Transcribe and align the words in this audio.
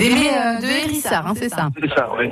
Aimé 0.00 0.28
euh, 0.32 0.60
de 0.60 0.66
Hérissard, 0.66 1.26
hein, 1.26 1.34
c'est 1.36 1.48
ça. 1.48 1.68
C'est 1.80 1.88
ça, 1.94 2.08
oui. 2.18 2.30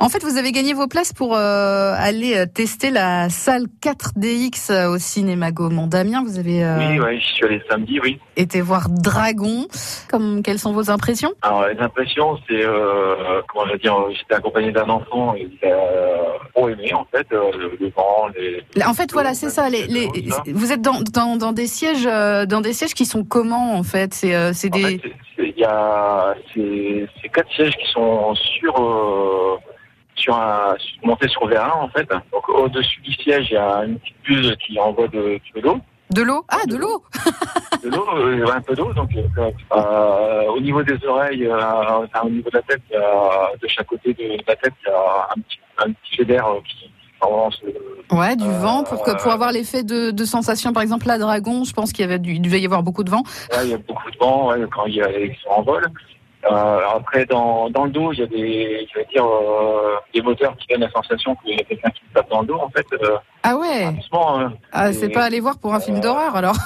En 0.00 0.08
fait, 0.08 0.22
vous 0.24 0.36
avez 0.38 0.52
gagné 0.52 0.72
vos 0.72 0.86
places 0.88 1.12
pour 1.12 1.34
euh, 1.36 1.94
aller 1.98 2.36
euh, 2.36 2.46
tester 2.46 2.90
la 2.90 3.28
salle 3.28 3.66
4DX 3.82 4.70
euh, 4.72 4.88
au 4.90 4.98
cinéma 4.98 5.50
Gaumont. 5.52 5.86
Damien, 5.86 6.22
vous 6.24 6.38
avez 6.38 6.64
euh, 6.64 6.78
Oui, 6.78 6.98
oui, 7.00 7.20
je 7.20 7.26
suis 7.34 7.44
allé 7.44 7.62
samedi, 7.68 8.00
oui. 8.02 8.18
été 8.36 8.60
voir 8.60 8.88
Dragon. 8.88 9.66
Comme, 10.10 10.42
quelles 10.42 10.58
sont 10.58 10.72
vos 10.72 10.90
impressions? 10.90 11.32
Alors, 11.42 11.66
les 11.68 11.78
impressions, 11.78 12.38
c'est, 12.48 12.64
euh, 12.64 13.42
comment 13.48 13.66
je 13.66 13.72
veux 13.72 13.78
dire, 13.78 13.96
j'étais 14.16 14.34
accompagné 14.34 14.72
d'un 14.72 14.88
enfant 14.88 15.34
et 15.34 15.48
il 15.62 15.68
a 15.68 15.76
trop 16.54 16.68
aimé, 16.68 16.92
en 16.94 17.06
fait, 17.14 17.26
euh, 17.32 17.50
le, 17.80 17.88
vent, 17.94 18.28
les... 18.36 18.82
En 18.84 18.94
fait, 18.94 19.12
voilà, 19.12 19.34
c'est 19.34 19.50
ça. 19.50 19.68
Les, 19.68 19.86
les, 19.86 20.08
vous 20.52 20.72
êtes 20.72 20.82
dans, 20.82 21.00
dans, 21.12 21.36
dans 21.36 21.52
des 21.52 21.66
sièges, 21.66 22.06
euh, 22.06 22.46
dans 22.46 22.60
des 22.60 22.72
sièges 22.72 22.94
qui 22.94 23.04
sont 23.06 23.24
comment 23.24 23.74
en 23.76 23.82
fait 23.82 24.14
C'est 24.14 24.34
euh, 24.34 24.52
c'est 24.52 24.72
En 24.74 24.78
des. 24.78 24.98
fait, 24.98 25.43
y 25.64 25.70
a 25.70 26.34
c'est 26.54 27.28
quatre 27.30 27.50
sièges 27.52 27.76
qui 27.76 27.90
sont 27.90 28.34
sur 28.34 28.80
euh, 28.80 29.56
sur 30.14 30.36
un 30.36 30.76
montés 31.02 31.28
sur 31.28 31.48
V1 31.48 31.70
en 31.72 31.88
fait. 31.88 32.08
Donc 32.32 32.48
au-dessus 32.48 33.00
du 33.00 33.12
siège, 33.12 33.48
il 33.50 33.54
y 33.54 33.56
a 33.56 33.84
une 33.84 33.98
petite 33.98 34.16
bulle 34.24 34.56
qui 34.58 34.78
envoie 34.78 35.08
de, 35.08 35.40
de 35.54 35.60
l'eau, 35.60 35.80
De 36.10 36.22
l'eau? 36.22 36.44
Ah, 36.48 36.64
de 36.66 36.76
l'eau 36.76 37.02
de 37.84 37.90
l'eau, 37.90 38.06
euh, 38.16 38.46
un 38.52 38.60
peu 38.60 38.74
d'eau. 38.74 38.92
Donc 38.94 39.10
euh, 39.16 39.50
euh, 39.72 40.44
au 40.48 40.60
niveau 40.60 40.82
des 40.82 41.04
oreilles, 41.06 41.46
euh, 41.46 41.56
enfin, 41.56 42.22
au 42.24 42.30
niveau 42.30 42.50
de 42.50 42.56
la 42.56 42.62
tête, 42.62 42.82
de 42.90 43.68
chaque 43.68 43.86
côté 43.86 44.14
de 44.14 44.38
la 44.46 44.56
tête, 44.56 44.72
il 44.84 44.88
y 44.88 44.92
a 44.92 45.28
un 45.36 45.40
petit 45.40 45.58
un 45.78 45.92
petit 45.92 46.16
jet 46.16 46.24
d'air 46.24 46.46
qui 46.64 46.83
Ouais, 48.10 48.36
du 48.36 48.44
Euh, 48.44 48.58
vent 48.58 48.84
pour 48.84 49.02
que 49.02 49.10
pour 49.22 49.32
avoir 49.32 49.50
l'effet 49.52 49.82
de, 49.82 50.10
de 50.10 50.24
sensation. 50.24 50.72
Par 50.72 50.82
exemple, 50.82 51.06
la 51.06 51.18
Dragon, 51.18 51.64
je 51.64 51.72
pense 51.72 51.92
qu'il 51.92 52.02
y 52.02 52.08
avait 52.08 52.18
du, 52.18 52.32
il 52.34 52.42
devait 52.42 52.60
y 52.60 52.66
avoir 52.66 52.82
beaucoup 52.82 53.02
de 53.04 53.10
vent. 53.10 53.22
Là, 53.50 53.64
il 53.64 53.70
y 53.70 53.74
a 53.74 53.78
beaucoup 53.78 54.10
de 54.10 54.18
vent 54.18 54.48
ouais, 54.48 54.58
quand 54.74 54.84
il 54.86 54.96
y 54.96 55.02
a 55.02 55.10
ils 55.10 55.34
sont 55.42 55.50
en 55.50 55.62
vol. 55.62 55.84
Euh, 56.52 56.80
après, 56.94 57.24
dans, 57.24 57.70
dans 57.70 57.84
le 57.86 57.90
dos, 57.90 58.12
il 58.12 58.18
y 58.18 58.22
a 58.22 58.26
des, 58.26 58.86
je 58.92 58.98
vais 58.98 59.06
dire, 59.10 59.24
euh, 59.24 59.94
des 60.12 60.20
moteurs 60.20 60.54
qui 60.58 60.66
donnent 60.66 60.82
la 60.82 60.90
sensation 60.90 61.34
qu'il 61.36 61.56
y 61.56 61.60
a 61.60 61.64
quelqu'un 61.64 61.88
qui 61.88 62.00
se 62.06 62.12
tape 62.14 62.28
dans 62.28 62.42
le 62.42 62.46
dos, 62.48 62.58
en 62.60 62.68
fait. 62.68 62.84
Euh, 62.92 63.16
Ah 63.42 63.56
ouais. 63.56 63.90
doucement, 63.94 64.38
hein. 64.40 64.52
Ah, 64.70 64.92
c'est 64.92 65.08
pas 65.08 65.24
aller 65.24 65.40
voir 65.40 65.56
pour 65.56 65.72
un 65.72 65.80
film 65.80 66.00
d'horreur 66.00 66.36
alors. 66.36 66.56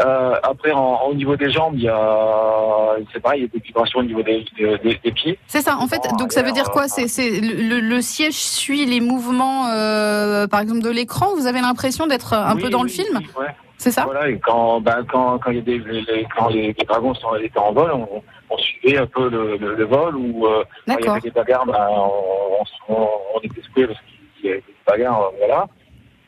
Euh, 0.00 0.34
après, 0.42 0.72
en, 0.72 1.02
au 1.08 1.14
niveau 1.14 1.36
des 1.36 1.50
jambes, 1.50 1.74
il 1.76 1.82
y 1.82 1.88
a, 1.88 2.94
c'est 3.12 3.20
pareil, 3.20 3.40
il 3.40 3.42
y 3.42 3.46
a 3.46 3.48
des 3.58 3.64
vibrations 3.64 3.98
au 4.00 4.02
niveau 4.02 4.22
des, 4.22 4.44
des, 4.56 4.78
des- 4.78 5.00
des 5.04 5.12
pieds. 5.12 5.38
C'est 5.46 5.60
ça. 5.60 5.76
En 5.78 5.86
fait, 5.86 6.00
Oh, 6.10 6.16
donc 6.16 6.32
ça 6.32 6.42
veut 6.42 6.52
dire 6.52 6.70
quoi? 6.70 6.88
C'est 6.88 7.08
c'est 7.08 7.28
le, 7.40 7.80
le- 7.80 8.00
siège 8.00 8.34
suit 8.34 8.86
les 8.86 9.00
mouvements, 9.00 9.68
euh, 9.68 10.46
par 10.46 10.60
exemple, 10.60 10.80
de 10.82 10.90
l'écran? 10.90 11.34
Vous 11.36 11.46
avez 11.46 11.60
l'impression 11.60 12.06
d'être 12.06 12.32
un 12.34 12.54
Oui, 12.56 12.62
peu 12.62 12.70
dans 12.70 12.82
le 12.82 12.88
film, 12.88 13.18
oui, 13.20 13.26
ouais. 13.38 13.54
c'est 13.78 13.90
ça? 13.90 14.04
Voilà, 14.04 14.28
et 14.28 14.38
quand, 14.38 14.80
ben, 14.80 15.04
quand, 15.10 15.38
quand 15.38 15.50
il 15.50 15.56
y 15.56 15.60
a 15.60 15.62
des, 15.62 15.78
les, 15.78 16.26
quand 16.36 16.48
les, 16.48 16.74
les 16.78 16.84
dragons 16.86 17.14
sont, 17.14 17.34
étaient 17.36 17.58
en 17.58 17.72
vol, 17.72 17.90
on, 17.92 18.22
on 18.50 18.56
suivait 18.58 18.98
un 18.98 19.06
peu 19.06 19.28
le, 19.28 19.56
le, 19.56 19.74
le 19.74 19.84
vol 19.84 20.16
ou 20.16 20.46
euh, 20.46 20.64
quand 20.88 20.96
il 20.98 21.04
y 21.04 21.08
avait 21.08 21.20
des 21.20 21.30
bagarres, 21.30 21.66
ben, 21.66 21.86
on, 21.90 22.64
on, 22.94 23.08
on 23.36 23.40
était 23.42 23.62
secoués 23.62 23.86
parce 23.86 23.98
qu'il 24.40 24.46
y 24.48 24.52
avait 24.52 24.60
des 24.60 24.74
bagarres, 24.86 25.30
voilà. 25.38 25.66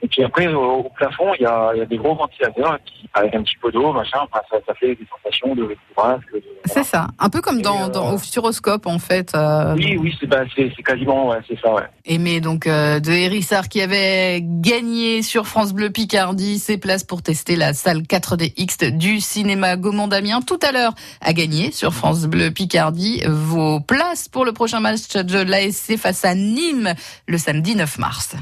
Et 0.05 0.09
puis 0.09 0.23
après, 0.23 0.47
au, 0.49 0.61
au 0.81 0.91
plafond, 0.91 1.33
il 1.39 1.45
y 1.45 1.47
a, 1.47 1.71
il 1.75 1.79
y 1.79 1.81
a 1.81 1.87
des 1.87 1.97
gros 1.97 2.15
ventilateurs 2.15 2.79
qui, 2.85 3.09
avec 3.15 3.35
un 3.35 3.43
petit 3.43 3.57
peu 3.63 3.73
d'eau, 3.73 3.91
machin, 3.91 4.19
enfin, 4.23 4.41
ça, 4.51 4.59
ça 4.67 4.75
fait 4.75 4.95
des 4.95 5.07
sensations 5.11 5.55
de 5.55 5.63
de- 5.63 5.77
C'est 6.67 6.83
ça. 6.85 7.07
Un 7.19 7.31
peu 7.31 7.41
comme 7.41 7.63
dans, 7.63 7.79
Et, 7.79 7.83
euh, 7.85 7.89
dans 7.89 8.13
au 8.13 8.19
Futuroscope 8.19 8.87
en 8.87 8.99
fait. 8.99 9.35
euh, 9.35 9.75
Oui, 9.77 9.97
oui, 9.99 10.15
c'est 10.21 10.29
c'est 10.55 10.71
c'est 10.77 10.83
quasiment, 10.83 11.29
ouais, 11.29 11.39
c'est 11.49 11.59
ça, 11.59 11.73
ouais. 11.73 11.85
Aimé 12.05 12.41
donc 12.43 12.67
euh, 12.67 13.01
de 13.01 13.11
Hérissard 13.13 13.69
qui 13.71 13.81
avait 13.81 14.41
gagné 14.43 15.23
sur 15.23 15.47
France 15.47 15.73
Bleu 15.73 15.89
Picardie 15.91 16.59
ses 16.59 16.77
places 16.77 17.05
pour 17.05 17.23
tester 17.23 17.57
la 17.57 17.73
salle 17.73 18.03
4DX 18.03 18.91
du 18.99 19.21
cinéma 19.21 19.77
Gaumont 19.77 20.09
Damien. 20.09 20.41
Tout 20.43 20.59
à 20.63 20.73
l'heure 20.73 20.93
a 21.23 21.33
gagné 21.33 21.71
sur 21.73 21.95
France 21.95 22.27
Bleu 22.27 22.51
Picardie 22.51 23.23
vos 23.27 23.81
places 23.81 24.29
pour 24.29 24.45
le 24.45 24.53
prochain 24.53 24.81
match 24.81 25.09
de 25.17 25.39
l'ASC 25.39 25.97
face 25.97 26.25
à 26.27 26.35
Nîmes 26.35 26.93
le 27.27 27.39
samedi 27.39 27.75
9 27.75 27.99
mars. 27.99 28.37